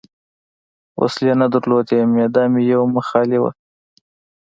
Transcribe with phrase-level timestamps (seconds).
[1.01, 3.51] وسلې نه درلودې، معده مې یو مخ خالي وه.